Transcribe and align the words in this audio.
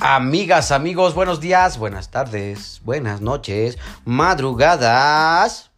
Amigas, 0.00 0.70
amigos, 0.70 1.16
buenos 1.16 1.40
días, 1.40 1.76
buenas 1.76 2.08
tardes, 2.12 2.80
buenas 2.84 3.20
noches, 3.20 3.78
madrugadas. 4.04 5.72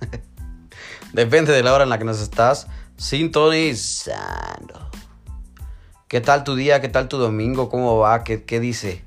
Depende 1.12 1.52
de 1.52 1.62
la 1.62 1.72
hora 1.72 1.84
en 1.84 1.90
la 1.90 1.98
que 1.98 2.04
nos 2.04 2.20
estás 2.20 2.66
sintonizando. 2.96 4.90
¿Qué 6.08 6.20
tal 6.20 6.42
tu 6.42 6.56
día? 6.56 6.80
¿Qué 6.80 6.88
tal 6.88 7.06
tu 7.06 7.16
domingo? 7.16 7.68
¿Cómo 7.68 7.96
va? 7.96 8.24
¿Qué, 8.24 8.42
qué 8.42 8.58
dice? 8.58 9.04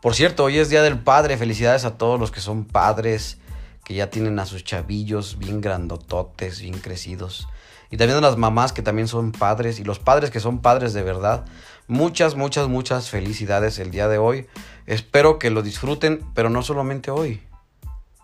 Por 0.00 0.14
cierto, 0.14 0.44
hoy 0.44 0.58
es 0.58 0.70
Día 0.70 0.80
del 0.80 0.98
Padre. 0.98 1.36
Felicidades 1.36 1.84
a 1.84 1.98
todos 1.98 2.18
los 2.18 2.30
que 2.30 2.40
son 2.40 2.64
padres, 2.64 3.36
que 3.84 3.92
ya 3.92 4.08
tienen 4.08 4.38
a 4.38 4.46
sus 4.46 4.64
chavillos 4.64 5.38
bien 5.38 5.60
grandototes, 5.60 6.62
bien 6.62 6.78
crecidos. 6.78 7.46
Y 7.90 7.98
también 7.98 8.18
a 8.18 8.22
las 8.22 8.36
mamás 8.38 8.72
que 8.72 8.82
también 8.82 9.08
son 9.08 9.32
padres 9.32 9.80
y 9.80 9.84
los 9.84 9.98
padres 9.98 10.30
que 10.30 10.40
son 10.40 10.60
padres 10.60 10.92
de 10.94 11.02
verdad. 11.02 11.44
Muchas, 11.90 12.36
muchas, 12.36 12.68
muchas 12.68 13.08
felicidades 13.08 13.78
el 13.78 13.90
día 13.90 14.08
de 14.08 14.18
hoy. 14.18 14.46
Espero 14.84 15.38
que 15.38 15.48
lo 15.48 15.62
disfruten, 15.62 16.22
pero 16.34 16.50
no 16.50 16.62
solamente 16.62 17.10
hoy. 17.10 17.40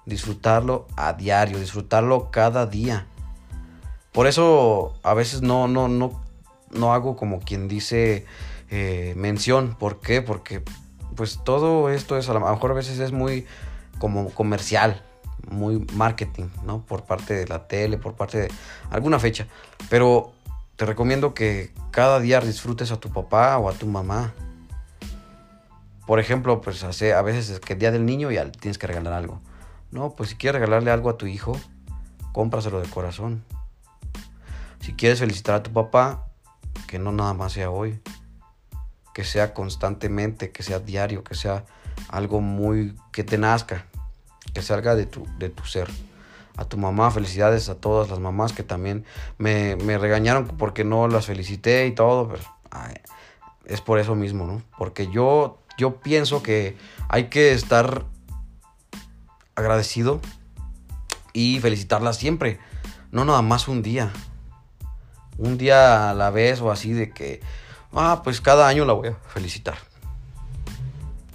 Disfrutarlo 0.05 0.87
a 0.97 1.15
diario, 1.15 1.59
disfrutarlo 1.59 2.31
cada 2.31 2.67
día. 2.67 3.07
Por 4.13 4.27
eso 4.27 4.93
a 5.03 5.15
veces 5.15 5.41
no, 5.41 5.67
no, 5.67 5.89
no, 5.89 6.23
no 6.73 6.93
hago 6.93 7.17
como 7.17 7.41
quien 7.41 7.67
dice 7.67 8.27
eh, 8.69 9.15
mención. 9.17 9.77
¿Por 9.79 9.99
qué? 10.03 10.21
Porque 10.21 10.63
pues 11.17 11.41
todo 11.43 11.89
esto 11.89 12.19
es 12.19 12.29
a 12.29 12.35
lo 12.35 12.41
mejor 12.41 12.73
a 12.73 12.75
veces 12.75 12.99
es 12.99 13.13
muy 13.13 13.47
como 13.99 14.29
comercial, 14.29 15.03
muy 15.51 15.87
marketing, 15.95 16.49
¿no? 16.67 16.85
Por 16.85 17.05
parte 17.05 17.33
de 17.33 17.47
la 17.47 17.67
tele, 17.67 17.97
por 17.97 18.13
parte 18.13 18.43
de 18.43 18.49
alguna 18.91 19.19
fecha. 19.19 19.47
Pero 19.89 20.34
te 20.77 20.87
recomiendo 20.87 21.35
que 21.35 21.73
cada 21.91 22.19
día 22.21 22.41
disfrutes 22.41 22.91
a 22.91 22.99
tu 22.99 23.11
papá 23.11 23.57
o 23.59 23.69
a 23.69 23.73
tu 23.73 23.87
mamá. 23.87 24.35
Por 26.07 26.19
ejemplo, 26.19 26.61
pues 26.61 26.83
a 26.83 27.23
veces 27.23 27.51
es 27.51 27.61
que 27.61 27.75
el 27.75 27.79
día 27.79 27.93
del 27.93 28.05
niño 28.05 28.31
ya 28.31 28.51
tienes 28.51 28.79
que 28.79 28.87
regalar 28.87 29.13
algo. 29.13 29.41
No, 29.91 30.11
pues 30.11 30.31
si 30.31 30.37
quieres 30.37 30.61
regalarle 30.61 30.91
algo 30.91 31.09
a 31.09 31.17
tu 31.17 31.27
hijo, 31.27 31.59
cómpraselo 32.33 32.81
de 32.81 32.89
corazón. 32.89 33.45
Si 34.81 34.93
quieres 34.93 35.21
felicitar 35.21 35.55
a 35.55 35.63
tu 35.63 35.73
papá, 35.73 36.27
que 36.89 36.99
no 36.99 37.13
nada 37.13 37.33
más 37.33 37.53
sea 37.53 37.71
hoy, 37.71 38.01
que 39.15 39.25
sea 39.25 39.55
constantemente, 39.55 40.51
que 40.51 40.63
sea 40.63 40.81
diario, 40.81 41.23
que 41.23 41.37
sea 41.37 41.65
algo 42.09 42.41
muy 42.41 42.97
que 43.13 43.23
te 43.23 43.39
nazca, 43.39 43.87
que 44.53 44.61
salga 44.61 44.97
de 44.97 45.07
tu, 45.07 45.27
de 45.39 45.49
tu 45.49 45.65
ser 45.65 45.89
a 46.57 46.65
tu 46.65 46.77
mamá, 46.77 47.11
felicidades 47.11 47.69
a 47.69 47.75
todas 47.75 48.09
las 48.11 48.21
mamás 48.21 48.53
que 48.53 48.63
también 48.63 49.05
me, 49.39 49.77
regañaron 49.99 50.47
porque 50.47 50.85
no 50.85 51.09
las 51.09 51.27
felicité 51.27 51.87
y 51.87 51.93
todo, 51.93 52.33
es 53.65 53.81
por 53.81 53.99
eso 53.99 54.15
mismo, 54.15 54.47
¿no? 54.47 54.63
Porque 54.79 55.11
yo, 55.11 55.59
yo 55.77 55.97
pienso 56.01 56.43
que 56.43 56.77
hay 57.09 57.29
que 57.29 57.53
estar 57.53 58.05
agradecido 59.57 60.21
y 61.33 61.59
felicitarlas 61.61 62.17
siempre, 62.17 62.61
no 63.11 63.25
nada 63.25 63.43
más 63.43 63.67
un 63.67 63.83
día, 63.83 64.13
un 65.39 65.59
día 65.59 66.11
a 66.11 66.15
la 66.15 66.31
vez 66.31 66.61
o 66.61 66.71
así 66.71 66.93
de 66.93 67.11
que, 67.11 67.41
ah, 67.93 68.21
pues 68.23 68.41
cada 68.41 68.69
año 68.69 68.85
la 68.85 68.93
voy 68.93 69.09
a 69.09 69.15
felicitar. 69.15 69.79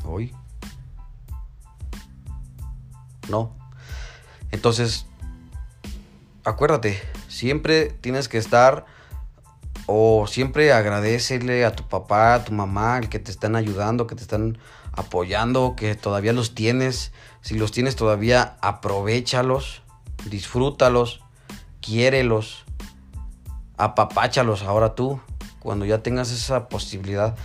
Hoy. 0.05 0.33
No. 3.29 3.55
Entonces, 4.51 5.05
acuérdate, 6.43 7.01
siempre 7.27 7.85
tienes 8.01 8.27
que 8.27 8.37
estar 8.37 8.85
o 9.85 10.27
siempre 10.27 10.71
agradecele 10.71 11.65
a 11.65 11.75
tu 11.75 11.87
papá, 11.87 12.35
a 12.35 12.43
tu 12.43 12.53
mamá, 12.53 12.97
el 12.99 13.09
que 13.09 13.19
te 13.19 13.31
están 13.31 13.55
ayudando, 13.55 14.07
que 14.07 14.15
te 14.15 14.21
están 14.21 14.57
apoyando, 14.91 15.75
que 15.75 15.95
todavía 15.95 16.33
los 16.33 16.53
tienes. 16.53 17.11
Si 17.41 17.57
los 17.57 17.71
tienes 17.71 17.95
todavía, 17.95 18.57
aprovechalos, 18.61 19.81
disfrútalos, 20.29 21.21
quiérelos, 21.81 22.65
apapáchalos 23.77 24.63
ahora 24.63 24.93
tú. 24.93 25.19
Cuando 25.59 25.85
ya 25.85 26.03
tengas 26.03 26.31
esa 26.31 26.69
posibilidad, 26.69 27.35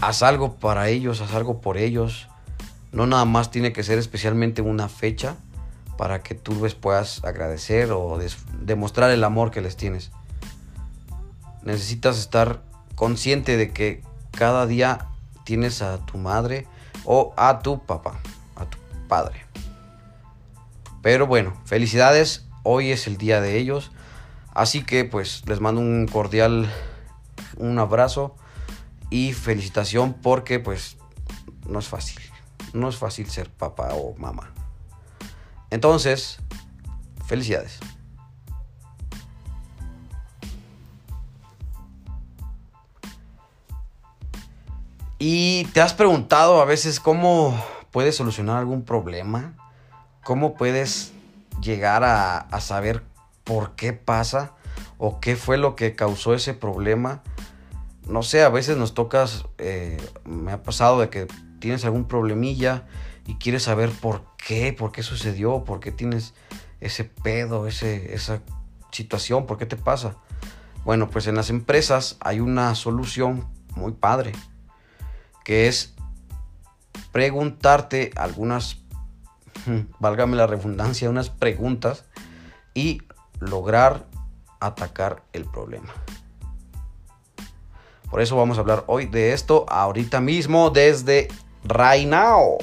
haz 0.00 0.22
algo 0.22 0.56
para 0.56 0.88
ellos, 0.88 1.20
haz 1.20 1.34
algo 1.34 1.60
por 1.60 1.76
ellos. 1.76 2.28
No 2.92 3.06
nada 3.06 3.24
más 3.24 3.50
tiene 3.50 3.72
que 3.72 3.82
ser 3.82 3.98
especialmente 3.98 4.60
una 4.62 4.88
fecha 4.88 5.36
para 5.96 6.22
que 6.22 6.34
tú 6.34 6.62
les 6.62 6.74
puedas 6.74 7.24
agradecer 7.24 7.92
o 7.92 8.18
demostrar 8.60 9.10
el 9.10 9.24
amor 9.24 9.50
que 9.50 9.60
les 9.60 9.76
tienes. 9.76 10.10
Necesitas 11.62 12.18
estar 12.18 12.62
consciente 12.94 13.56
de 13.56 13.72
que 13.72 14.02
cada 14.32 14.66
día 14.66 15.08
tienes 15.44 15.82
a 15.82 15.98
tu 16.04 16.18
madre 16.18 16.66
o 17.04 17.32
a 17.36 17.60
tu 17.60 17.84
papá, 17.84 18.18
a 18.56 18.66
tu 18.66 18.78
padre. 19.08 19.44
Pero 21.02 21.26
bueno, 21.26 21.54
felicidades, 21.64 22.46
hoy 22.62 22.90
es 22.90 23.06
el 23.06 23.16
día 23.16 23.40
de 23.40 23.58
ellos. 23.58 23.92
Así 24.54 24.82
que 24.82 25.04
pues 25.04 25.42
les 25.46 25.60
mando 25.60 25.80
un 25.80 26.06
cordial 26.06 26.70
un 27.56 27.78
abrazo 27.78 28.36
y 29.10 29.32
felicitación 29.32 30.14
porque 30.14 30.58
pues 30.58 30.96
no 31.68 31.78
es 31.78 31.88
fácil. 31.88 32.20
No 32.72 32.88
es 32.88 32.96
fácil 32.96 33.30
ser 33.30 33.50
papá 33.50 33.94
o 33.94 34.14
mamá. 34.16 34.52
Entonces, 35.76 36.38
felicidades. 37.26 37.78
¿Y 45.18 45.66
te 45.74 45.82
has 45.82 45.92
preguntado 45.92 46.62
a 46.62 46.64
veces 46.64 46.98
cómo 46.98 47.62
puedes 47.90 48.16
solucionar 48.16 48.56
algún 48.56 48.86
problema? 48.86 49.52
¿Cómo 50.24 50.54
puedes 50.54 51.12
llegar 51.60 52.04
a, 52.04 52.48
saber 52.62 53.02
por 53.44 53.72
qué 53.76 53.92
pasa 53.92 54.54
o 54.96 55.20
qué 55.20 55.36
fue 55.36 55.58
lo 55.58 55.76
que 55.76 55.94
causó 55.94 56.32
ese 56.32 56.54
problema? 56.54 57.22
No 58.08 58.22
sé, 58.22 58.42
a 58.42 58.48
veces 58.48 58.78
nos 58.78 58.94
tocas, 58.94 59.44
eh, 59.58 59.98
me 60.24 60.52
ha 60.52 60.62
pasado 60.62 61.00
de 61.00 61.10
que 61.10 61.26
tienes 61.60 61.84
algún 61.84 62.08
problemilla 62.08 62.86
y 63.26 63.34
quieres 63.34 63.64
saber 63.64 63.90
por 63.90 64.22
qué, 64.36 64.72
por 64.72 64.92
qué 64.92 65.02
sucedió, 65.02 65.64
por 65.64 65.80
qué 65.80 65.90
tienes 65.90 66.34
ese 66.80 67.04
pedo, 67.04 67.66
ese, 67.66 68.14
esa 68.14 68.42
situación, 68.92 69.46
por 69.46 69.58
qué 69.58 69.66
te 69.66 69.76
pasa. 69.76 70.16
Bueno, 70.84 71.10
pues 71.10 71.26
en 71.26 71.34
las 71.34 71.50
empresas 71.50 72.16
hay 72.20 72.38
una 72.40 72.74
solución 72.76 73.48
muy 73.74 73.92
padre, 73.92 74.32
que 75.44 75.66
es 75.66 75.94
preguntarte 77.10 78.12
algunas, 78.14 78.78
válgame 79.98 80.36
la 80.36 80.46
redundancia, 80.46 81.10
unas 81.10 81.28
preguntas 81.28 82.04
y 82.74 83.02
lograr 83.40 84.06
atacar 84.60 85.24
el 85.32 85.44
problema. 85.44 85.92
Por 88.08 88.20
eso 88.20 88.36
vamos 88.36 88.56
a 88.56 88.60
hablar 88.60 88.84
hoy 88.86 89.06
de 89.06 89.32
esto 89.32 89.66
ahorita 89.68 90.20
mismo 90.20 90.70
desde 90.70 91.28
Right 91.64 92.06
Now. 92.08 92.58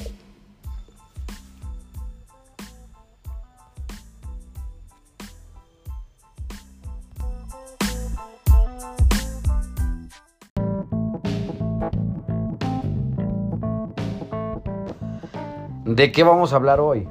¿De 15.94 16.10
qué 16.10 16.24
vamos 16.24 16.52
a 16.52 16.56
hablar 16.56 16.80
hoy? 16.80 17.06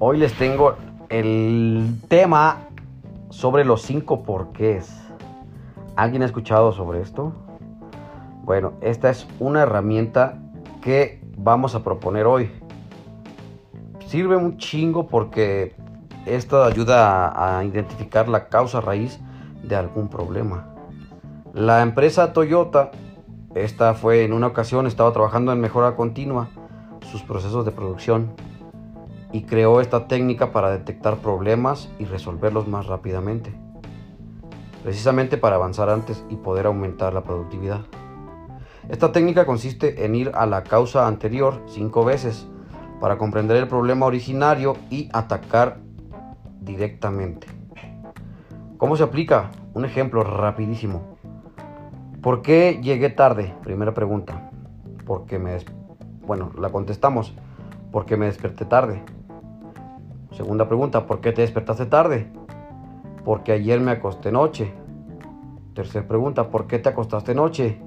Hoy 0.00 0.18
les 0.18 0.34
tengo 0.34 0.74
el 1.10 1.96
tema 2.08 2.62
sobre 3.30 3.64
los 3.64 3.82
cinco 3.82 4.24
porqués. 4.24 4.92
¿Alguien 5.94 6.22
ha 6.22 6.24
escuchado 6.24 6.72
sobre 6.72 7.00
esto? 7.00 7.32
Bueno, 8.42 8.72
esta 8.80 9.10
es 9.10 9.28
una 9.38 9.62
herramienta 9.62 10.42
que 10.80 11.22
vamos 11.36 11.76
a 11.76 11.84
proponer 11.84 12.26
hoy. 12.26 12.50
Sirve 14.06 14.34
un 14.34 14.58
chingo 14.58 15.06
porque 15.06 15.76
esto 16.26 16.64
ayuda 16.64 17.28
a, 17.28 17.60
a 17.60 17.64
identificar 17.64 18.28
la 18.28 18.48
causa 18.48 18.80
raíz 18.80 19.20
de 19.62 19.76
algún 19.76 20.08
problema. 20.08 20.74
La 21.54 21.82
empresa 21.82 22.32
Toyota, 22.32 22.90
esta 23.54 23.94
fue 23.94 24.24
en 24.24 24.32
una 24.32 24.48
ocasión, 24.48 24.88
estaba 24.88 25.12
trabajando 25.12 25.52
en 25.52 25.60
mejora 25.60 25.94
continua 25.94 26.48
sus 27.12 27.22
procesos 27.22 27.66
de 27.66 27.72
producción 27.72 28.32
y 29.32 29.42
creó 29.42 29.82
esta 29.82 30.08
técnica 30.08 30.50
para 30.50 30.70
detectar 30.70 31.18
problemas 31.18 31.90
y 31.98 32.06
resolverlos 32.06 32.68
más 32.68 32.86
rápidamente, 32.86 33.52
precisamente 34.82 35.36
para 35.36 35.56
avanzar 35.56 35.90
antes 35.90 36.24
y 36.30 36.36
poder 36.36 36.66
aumentar 36.66 37.12
la 37.12 37.22
productividad. 37.22 37.82
Esta 38.88 39.12
técnica 39.12 39.44
consiste 39.44 40.06
en 40.06 40.14
ir 40.14 40.32
a 40.34 40.46
la 40.46 40.64
causa 40.64 41.06
anterior 41.06 41.62
cinco 41.66 42.02
veces 42.04 42.48
para 42.98 43.18
comprender 43.18 43.58
el 43.58 43.68
problema 43.68 44.06
originario 44.06 44.76
y 44.88 45.10
atacar 45.12 45.78
directamente. 46.60 47.46
¿Cómo 48.78 48.96
se 48.96 49.02
aplica? 49.02 49.50
Un 49.74 49.84
ejemplo 49.84 50.24
rapidísimo. 50.24 51.16
¿Por 52.22 52.40
qué 52.42 52.80
llegué 52.82 53.10
tarde? 53.10 53.54
Primera 53.62 53.92
pregunta. 53.92 54.50
Porque 55.04 55.38
me... 55.38 55.58
Bueno, 56.26 56.50
la 56.58 56.70
contestamos. 56.70 57.34
Porque 57.90 58.16
me 58.16 58.26
desperté 58.26 58.64
tarde. 58.64 59.02
Segunda 60.32 60.66
pregunta. 60.66 61.06
¿Por 61.06 61.20
qué 61.20 61.32
te 61.32 61.42
despertaste 61.42 61.86
tarde? 61.86 62.32
Porque 63.24 63.52
ayer 63.52 63.80
me 63.80 63.92
acosté 63.92 64.32
noche. 64.32 64.72
Tercera 65.74 66.06
pregunta. 66.06 66.48
¿Por 66.48 66.66
qué 66.66 66.78
te 66.78 66.88
acostaste 66.88 67.34
noche? 67.34 67.80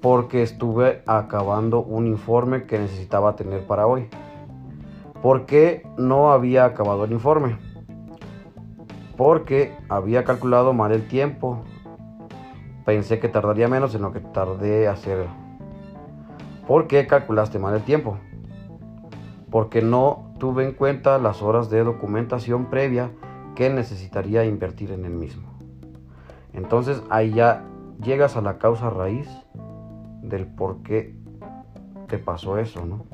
Porque 0.00 0.42
estuve 0.42 1.02
acabando 1.06 1.82
un 1.82 2.06
informe 2.06 2.64
que 2.64 2.78
necesitaba 2.78 3.36
tener 3.36 3.66
para 3.66 3.86
hoy. 3.86 4.08
¿Por 5.22 5.46
qué 5.46 5.86
no 5.96 6.30
había 6.30 6.64
acabado 6.64 7.04
el 7.04 7.12
informe? 7.12 7.58
Porque 9.16 9.74
había 9.88 10.24
calculado 10.24 10.72
mal 10.72 10.92
el 10.92 11.08
tiempo. 11.08 11.62
Pensé 12.84 13.18
que 13.18 13.28
tardaría 13.28 13.66
menos 13.66 13.94
en 13.94 14.02
lo 14.02 14.12
que 14.12 14.20
tardé 14.20 14.88
hacer. 14.88 15.26
¿Por 16.66 16.88
qué 16.88 17.06
calculaste 17.06 17.58
mal 17.58 17.74
el 17.74 17.82
tiempo? 17.82 18.18
Porque 19.50 19.82
no 19.82 20.34
tuve 20.38 20.64
en 20.64 20.72
cuenta 20.72 21.18
las 21.18 21.42
horas 21.42 21.70
de 21.70 21.84
documentación 21.84 22.66
previa 22.66 23.10
que 23.54 23.70
necesitaría 23.70 24.44
invertir 24.44 24.90
en 24.90 25.04
el 25.04 25.12
mismo. 25.12 25.48
Entonces 26.52 27.02
ahí 27.10 27.32
ya 27.32 27.64
llegas 28.02 28.36
a 28.36 28.40
la 28.40 28.58
causa 28.58 28.90
raíz 28.90 29.28
del 30.22 30.46
por 30.46 30.82
qué 30.82 31.14
te 32.08 32.18
pasó 32.18 32.58
eso, 32.58 32.84
¿no? 32.84 33.04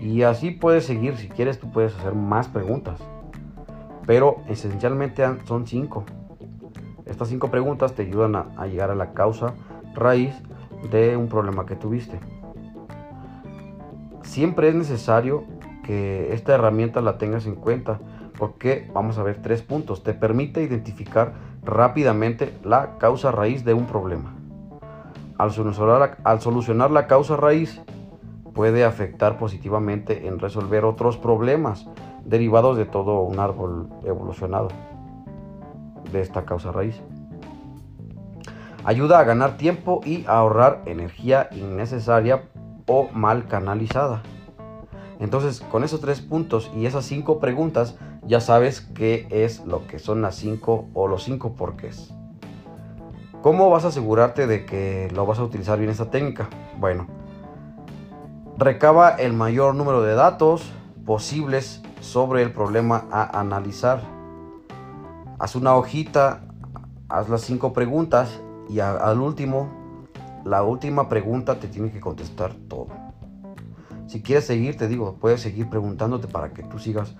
Y 0.00 0.22
así 0.22 0.50
puedes 0.50 0.84
seguir, 0.84 1.16
si 1.16 1.28
quieres 1.28 1.58
tú 1.58 1.70
puedes 1.70 1.96
hacer 1.96 2.14
más 2.14 2.48
preguntas. 2.48 3.00
Pero 4.06 4.38
esencialmente 4.48 5.24
son 5.44 5.66
cinco. 5.66 6.04
Estas 7.04 7.28
cinco 7.28 7.50
preguntas 7.50 7.94
te 7.94 8.02
ayudan 8.02 8.36
a, 8.36 8.66
llegar 8.66 8.90
a 8.90 8.94
la 8.94 9.12
causa 9.12 9.54
raíz 9.94 10.34
de 10.90 11.16
un 11.16 11.28
problema 11.28 11.66
que 11.66 11.76
tuviste. 11.76 12.18
Siempre 14.22 14.68
es 14.68 14.74
necesario 14.74 15.44
que 15.84 16.32
esta 16.34 16.54
herramienta 16.54 17.00
la 17.00 17.18
tengas 17.18 17.46
en 17.46 17.54
cuenta 17.54 17.98
porque 18.38 18.90
vamos 18.94 19.18
a 19.18 19.22
ver 19.22 19.42
tres 19.42 19.62
puntos. 19.62 20.02
Te 20.02 20.14
permite 20.14 20.62
identificar 20.62 21.32
rápidamente 21.64 22.54
la 22.62 22.98
causa 22.98 23.32
raíz 23.32 23.64
de 23.64 23.74
un 23.74 23.86
problema. 23.86 24.34
Al 25.38 25.50
solucionar, 25.50 26.18
al 26.24 26.40
solucionar 26.40 26.90
la 26.90 27.06
causa 27.06 27.36
raíz, 27.36 27.80
puede 28.54 28.84
afectar 28.84 29.38
positivamente 29.38 30.26
en 30.26 30.38
resolver 30.38 30.84
otros 30.84 31.16
problemas 31.16 31.88
derivados 32.24 32.76
de 32.76 32.84
todo 32.84 33.20
un 33.20 33.38
árbol 33.38 33.88
evolucionado 34.04 34.68
de 36.12 36.20
esta 36.20 36.44
causa 36.44 36.72
raíz. 36.72 37.00
Ayuda 38.88 39.18
a 39.18 39.24
ganar 39.24 39.58
tiempo 39.58 40.00
y 40.02 40.24
a 40.24 40.38
ahorrar 40.38 40.80
energía 40.86 41.50
innecesaria 41.52 42.44
o 42.86 43.10
mal 43.12 43.46
canalizada. 43.46 44.22
Entonces, 45.20 45.60
con 45.60 45.84
esos 45.84 46.00
tres 46.00 46.22
puntos 46.22 46.70
y 46.74 46.86
esas 46.86 47.04
cinco 47.04 47.38
preguntas, 47.38 47.98
ya 48.22 48.40
sabes 48.40 48.80
qué 48.80 49.26
es 49.28 49.62
lo 49.66 49.86
que 49.86 49.98
son 49.98 50.22
las 50.22 50.36
cinco 50.36 50.88
o 50.94 51.06
los 51.06 51.22
cinco 51.24 51.52
porqués. 51.52 52.14
¿Cómo 53.42 53.68
vas 53.68 53.84
a 53.84 53.88
asegurarte 53.88 54.46
de 54.46 54.64
que 54.64 55.10
lo 55.14 55.26
vas 55.26 55.38
a 55.38 55.44
utilizar 55.44 55.78
bien 55.78 55.90
esta 55.90 56.10
técnica? 56.10 56.48
Bueno, 56.78 57.08
Recaba 58.56 59.10
el 59.10 59.34
mayor 59.34 59.74
número 59.74 60.00
de 60.00 60.14
datos 60.14 60.72
posibles 61.04 61.82
sobre 62.00 62.42
el 62.42 62.52
problema 62.52 63.04
a 63.12 63.38
analizar. 63.38 64.00
Haz 65.38 65.56
una 65.56 65.74
hojita, 65.74 66.40
haz 67.10 67.28
las 67.28 67.42
cinco 67.42 67.74
preguntas 67.74 68.40
y 68.68 68.80
al 68.80 69.20
último, 69.20 69.68
la 70.44 70.62
última 70.62 71.08
pregunta 71.08 71.58
te 71.58 71.68
tiene 71.68 71.90
que 71.90 72.00
contestar 72.00 72.54
todo. 72.68 72.88
Si 74.06 74.22
quieres 74.22 74.46
seguir, 74.46 74.76
te 74.76 74.88
digo, 74.88 75.16
puedes 75.20 75.40
seguir 75.40 75.68
preguntándote 75.68 76.28
para 76.28 76.52
que 76.52 76.62
tú 76.62 76.78
sigas 76.78 77.14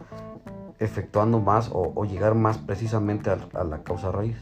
efectuando 0.78 1.40
más 1.40 1.70
o, 1.72 2.04
llegar 2.04 2.34
más 2.34 2.58
precisamente 2.58 3.30
a, 3.30 3.64
la 3.64 3.82
causa 3.82 4.10
raíz. 4.10 4.36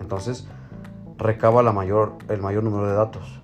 Entonces, 0.00 0.46
recaba 1.16 1.60
el 1.62 1.72
mayor 2.42 2.62
número 2.62 2.88
de 2.88 2.94
datos. 2.94 3.40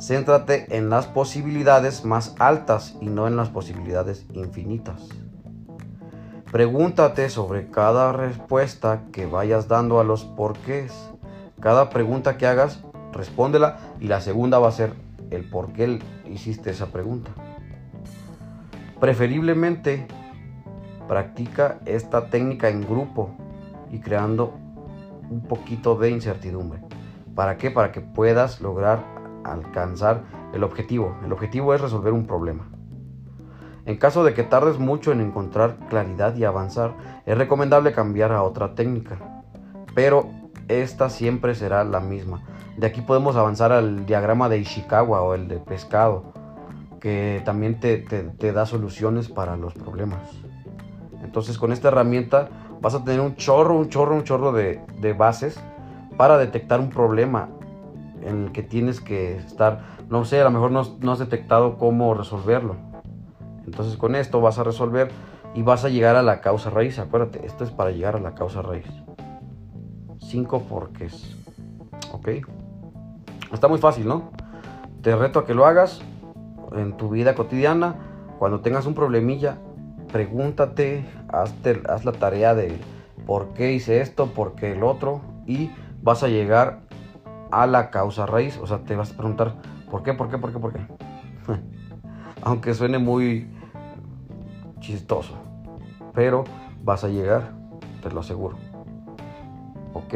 Céntrate 0.00 0.76
en 0.76 0.90
las 0.90 1.06
posibilidades 1.06 2.04
más 2.04 2.34
altas 2.38 2.96
y 3.00 3.06
no 3.06 3.26
en 3.26 3.36
las 3.36 3.48
posibilidades 3.48 4.26
infinitas. 4.32 5.08
Pregúntate 6.54 7.30
sobre 7.30 7.68
cada 7.68 8.12
respuesta 8.12 9.02
que 9.10 9.26
vayas 9.26 9.66
dando 9.66 9.98
a 9.98 10.04
los 10.04 10.22
porqués. 10.22 10.92
Cada 11.58 11.90
pregunta 11.90 12.38
que 12.38 12.46
hagas, 12.46 12.80
respóndela 13.12 13.80
y 13.98 14.06
la 14.06 14.20
segunda 14.20 14.60
va 14.60 14.68
a 14.68 14.70
ser 14.70 14.92
el 15.32 15.50
por 15.50 15.72
qué 15.72 15.98
hiciste 16.30 16.70
esa 16.70 16.92
pregunta. 16.92 17.32
Preferiblemente, 19.00 20.06
practica 21.08 21.80
esta 21.86 22.30
técnica 22.30 22.68
en 22.68 22.82
grupo 22.82 23.30
y 23.90 23.98
creando 23.98 24.54
un 25.30 25.42
poquito 25.48 25.96
de 25.96 26.10
incertidumbre. 26.10 26.78
¿Para 27.34 27.56
qué? 27.56 27.72
Para 27.72 27.90
que 27.90 28.00
puedas 28.00 28.60
lograr 28.60 29.00
alcanzar 29.42 30.22
el 30.52 30.62
objetivo. 30.62 31.16
El 31.24 31.32
objetivo 31.32 31.74
es 31.74 31.80
resolver 31.80 32.12
un 32.12 32.28
problema. 32.28 32.73
En 33.86 33.96
caso 33.96 34.24
de 34.24 34.34
que 34.34 34.42
tardes 34.42 34.78
mucho 34.78 35.12
en 35.12 35.20
encontrar 35.20 35.76
claridad 35.88 36.34
y 36.36 36.44
avanzar, 36.44 36.94
es 37.26 37.36
recomendable 37.36 37.92
cambiar 37.92 38.32
a 38.32 38.42
otra 38.42 38.74
técnica. 38.74 39.18
Pero 39.94 40.30
esta 40.68 41.10
siempre 41.10 41.54
será 41.54 41.84
la 41.84 42.00
misma. 42.00 42.42
De 42.76 42.86
aquí 42.86 43.02
podemos 43.02 43.36
avanzar 43.36 43.72
al 43.72 44.06
diagrama 44.06 44.48
de 44.48 44.58
Ishikawa 44.58 45.22
o 45.22 45.34
el 45.34 45.46
de 45.48 45.58
pescado, 45.58 46.32
que 47.00 47.42
también 47.44 47.78
te, 47.78 48.52
da 48.52 48.66
soluciones 48.66 49.28
para 49.28 49.56
los 49.56 49.74
problemas. 49.74 50.22
Entonces 51.22 51.58
con 51.58 51.72
esta 51.72 51.88
herramienta 51.88 52.48
vas 52.80 52.94
a 52.94 53.04
tener 53.04 53.20
un 53.20 53.36
chorro, 53.36 53.76
un 53.76 53.90
chorro, 53.90 54.16
un 54.16 54.24
chorro 54.24 54.52
de, 54.52 54.80
bases 55.16 55.60
para 56.16 56.38
detectar 56.38 56.80
un 56.80 56.90
problema 56.90 57.50
en 58.22 58.44
el 58.44 58.52
que 58.52 58.62
tienes 58.62 59.00
que 59.00 59.36
estar, 59.36 59.82
no 60.08 60.24
sé, 60.24 60.40
a 60.40 60.44
lo 60.44 60.50
mejor 60.50 60.70
no, 60.70 61.12
has 61.12 61.18
detectado 61.18 61.76
cómo 61.76 62.14
resolverlo. 62.14 62.93
Entonces 63.66 63.96
con 63.96 64.14
esto 64.14 64.40
vas 64.40 64.58
a 64.58 64.64
resolver 64.64 65.10
y 65.54 65.62
vas 65.62 65.84
a 65.84 65.88
llegar 65.88 66.16
a 66.16 66.22
la 66.22 66.40
causa 66.40 66.70
raíz. 66.70 66.98
Acuérdate, 66.98 67.46
esto 67.46 67.64
es 67.64 67.70
para 67.70 67.90
llegar 67.90 68.16
a 68.16 68.20
la 68.20 68.34
causa 68.34 68.60
raíz. 68.62 68.86
Cinco 70.18 70.62
porqués. 70.62 71.36
¿Ok? 72.12 72.28
Está 73.52 73.68
muy 73.68 73.78
fácil, 73.78 74.06
¿no? 74.06 74.32
Te 75.02 75.14
reto 75.14 75.40
a 75.40 75.46
que 75.46 75.54
lo 75.54 75.64
hagas 75.66 76.02
en 76.72 76.96
tu 76.96 77.10
vida 77.10 77.34
cotidiana. 77.34 77.94
Cuando 78.38 78.60
tengas 78.60 78.86
un 78.86 78.94
problemilla, 78.94 79.58
pregúntate, 80.12 81.04
haz 81.28 82.04
la 82.04 82.12
tarea 82.12 82.54
de 82.54 82.76
por 83.26 83.52
qué 83.54 83.72
hice 83.72 84.00
esto, 84.00 84.32
por 84.32 84.54
qué 84.54 84.72
el 84.72 84.82
otro. 84.82 85.20
Y 85.46 85.70
vas 86.02 86.22
a 86.24 86.28
llegar 86.28 86.80
a 87.52 87.66
la 87.66 87.90
causa 87.90 88.26
raíz. 88.26 88.58
O 88.58 88.66
sea, 88.66 88.78
te 88.78 88.96
vas 88.96 89.12
a 89.12 89.16
preguntar, 89.16 89.54
¿por 89.88 90.02
qué, 90.02 90.14
por 90.14 90.28
qué, 90.28 90.38
por 90.38 90.52
qué, 90.52 90.58
por 90.58 90.72
qué? 90.72 90.80
Aunque 92.42 92.74
suene 92.74 92.98
muy 92.98 93.53
chistoso. 94.84 95.34
Pero 96.14 96.44
vas 96.82 97.04
a 97.04 97.08
llegar, 97.08 97.52
te 98.02 98.10
lo 98.10 98.20
aseguro. 98.20 98.56
¿Ok? 99.92 100.14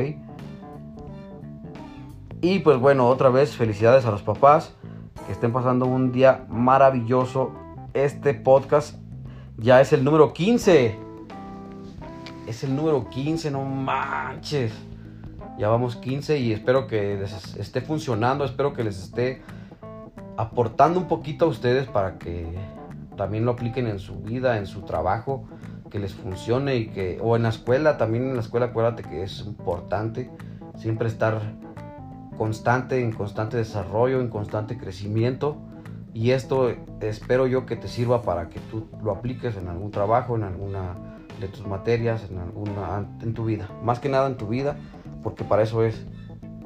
Y 2.41 2.61
pues 2.61 2.79
bueno, 2.79 3.09
otra 3.09 3.31
vez 3.31 3.57
felicidades 3.57 4.07
a 4.07 4.11
los 4.11 4.23
papás 4.23 4.73
que 5.27 5.33
estén 5.33 5.53
pasando 5.53 5.87
un 5.87 6.13
día 6.13 6.45
maravilloso. 6.49 7.53
Este 7.95 8.35
podcast 8.35 8.97
ya 9.57 9.81
es 9.81 9.93
el 9.93 10.05
número 10.05 10.33
15. 10.33 10.97
Es 12.47 12.65
el 12.65 12.77
número 12.77 13.09
15, 13.11 13.51
no 13.51 13.65
manches. 13.65 14.73
Ya 15.59 15.69
vamos 15.69 15.97
15 15.97 16.39
y 16.39 16.53
espero 16.53 16.87
que 16.87 17.17
les 17.17 17.57
esté 17.57 17.81
funcionando, 17.81 18.45
espero 18.45 18.73
que 18.73 18.85
les 18.85 19.03
esté 19.03 19.43
aportando 20.37 21.01
un 21.01 21.09
poquito 21.09 21.47
a 21.47 21.49
ustedes 21.49 21.89
para 21.89 22.17
que 22.17 22.47
también 23.19 23.45
lo 23.45 23.51
apliquen 23.51 23.87
en 23.87 23.99
su 23.99 24.21
vida, 24.21 24.57
en 24.57 24.67
su 24.67 24.83
trabajo, 24.83 25.45
que 25.91 25.99
les 25.99 26.15
funcione 26.15 26.77
y 26.77 26.87
que, 26.87 27.19
o 27.23 27.37
en 27.37 27.43
la 27.43 27.51
escuela, 27.51 27.99
también 27.99 28.25
en 28.25 28.35
la 28.35 28.41
escuela 28.41 28.67
acuérdate 28.67 29.03
que 29.03 29.23
es 29.23 29.41
importante 29.41 30.31
siempre 30.77 31.09
estar 31.09 31.41
constante, 32.39 33.03
en 33.03 33.13
constante 33.13 33.59
desarrollo, 33.59 34.21
en 34.21 34.29
constante 34.29 34.79
crecimiento. 34.79 35.59
Y 36.15 36.31
esto 36.31 36.73
espero 37.01 37.47
yo 37.47 37.67
que 37.67 37.77
te 37.77 37.89
sirva 37.89 38.23
para 38.23 38.49
que 38.49 38.61
tú 38.61 38.89
lo 39.03 39.13
apliques 39.13 39.57
en 39.57 39.69
algún 39.69 39.91
trabajo, 39.91 40.37
en 40.37 40.45
alguna 40.45 40.95
de 41.41 41.49
tus 41.49 41.67
materias, 41.67 42.27
en 42.31 42.39
alguna 42.39 43.07
en 43.21 43.35
tu 43.35 43.45
vida. 43.45 43.69
Más 43.83 43.99
que 43.99 44.09
nada 44.09 44.27
en 44.27 44.37
tu 44.37 44.47
vida, 44.47 44.77
porque 45.23 45.45
para 45.45 45.63
eso 45.63 45.83
es 45.83 46.07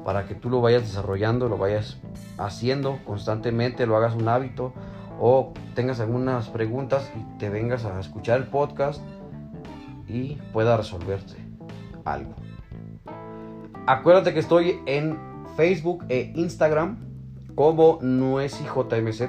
para 0.05 0.25
que 0.25 0.35
tú 0.35 0.49
lo 0.49 0.61
vayas 0.61 0.83
desarrollando, 0.83 1.49
lo 1.49 1.57
vayas 1.57 1.99
haciendo 2.37 2.99
constantemente, 3.05 3.85
lo 3.85 3.95
hagas 3.95 4.15
un 4.15 4.27
hábito 4.27 4.73
o 5.19 5.53
tengas 5.75 5.99
algunas 5.99 6.49
preguntas 6.49 7.11
y 7.15 7.37
te 7.39 7.49
vengas 7.49 7.85
a 7.85 7.99
escuchar 7.99 8.39
el 8.39 8.47
podcast 8.47 9.01
y 10.07 10.35
pueda 10.51 10.77
resolverte 10.77 11.35
algo. 12.05 12.33
Acuérdate 13.85 14.33
que 14.33 14.39
estoy 14.39 14.79
en 14.85 15.17
Facebook 15.55 16.05
e 16.09 16.31
Instagram 16.35 16.97
como 17.55 17.99
JMZ. 18.01 19.21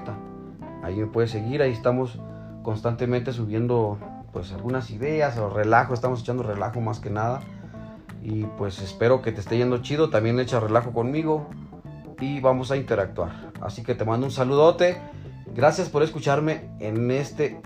Ahí 0.82 0.96
me 0.96 1.06
puedes 1.06 1.30
seguir, 1.30 1.62
ahí 1.62 1.72
estamos 1.72 2.18
constantemente 2.62 3.32
subiendo 3.32 3.98
pues 4.32 4.52
algunas 4.52 4.90
ideas 4.90 5.38
o 5.38 5.48
relajo, 5.48 5.94
estamos 5.94 6.20
echando 6.20 6.42
relajo 6.42 6.80
más 6.80 7.00
que 7.00 7.10
nada. 7.10 7.40
Y 8.22 8.44
pues 8.58 8.80
espero 8.80 9.22
que 9.22 9.32
te 9.32 9.40
esté 9.40 9.58
yendo 9.58 9.78
chido, 9.78 10.08
también 10.08 10.40
echa 10.40 10.58
relajo 10.58 10.92
conmigo 10.92 11.46
y 12.20 12.40
vamos 12.40 12.70
a 12.70 12.76
interactuar. 12.76 13.52
Así 13.60 13.82
que 13.82 13.94
te 13.94 14.04
mando 14.04 14.26
un 14.26 14.32
saludote. 14.32 14.96
Gracias 15.54 15.88
por 15.88 16.02
escucharme 16.02 16.68
en 16.80 17.10
este 17.12 17.60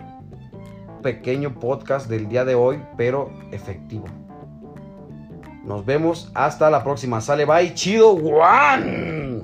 pequeño 1.03 1.59
podcast 1.59 2.07
del 2.09 2.29
día 2.29 2.45
de 2.45 2.55
hoy, 2.55 2.83
pero 2.99 3.33
efectivo. 3.51 4.05
Nos 5.65 5.87
vemos 5.87 6.31
hasta 6.35 6.69
la 6.69 6.85
próxima. 6.85 7.23
Sale, 7.23 7.47
bye, 7.47 7.73
chido, 7.73 8.13
one. 8.13 9.38